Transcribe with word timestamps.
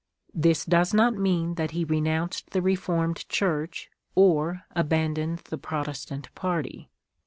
This 0.33 0.65
does 0.65 0.95
not 0.95 1.13
mean 1.13 1.53
that 1.53 1.69
he 1.77 1.83
renounced 1.83 2.49
the 2.49 2.61
Re 2.63 2.73
formed 2.73 3.29
Church, 3.29 3.91
or 4.15 4.63
abandoned 4.73 5.43
the 5.51 5.59
Protestant 5.59 6.33
party. 6.33 6.89